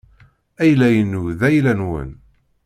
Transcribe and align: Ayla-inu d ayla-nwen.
Ayla-inu 0.61 1.21
d 1.39 1.41
ayla-nwen. 1.47 2.11